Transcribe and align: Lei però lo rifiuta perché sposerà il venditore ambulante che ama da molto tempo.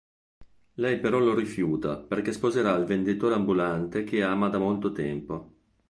Lei 0.81 0.99
però 0.99 1.19
lo 1.19 1.35
rifiuta 1.35 1.95
perché 1.97 2.31
sposerà 2.33 2.73
il 2.75 2.85
venditore 2.85 3.35
ambulante 3.35 4.03
che 4.03 4.23
ama 4.23 4.49
da 4.49 4.57
molto 4.57 4.91
tempo. 4.91 5.53